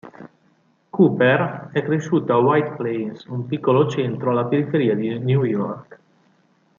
[0.89, 5.99] Cooper è cresciuto a White Plains, un piccolo centro alla periferia di New York.